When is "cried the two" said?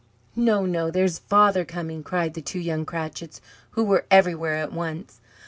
2.01-2.57